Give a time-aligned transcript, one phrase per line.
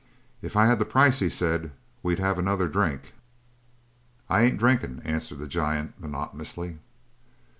[0.41, 3.13] "If I had the price," he said, "we'd have another drink."
[4.31, 6.79] "I ain't drinkin'," answered the giant monotonously.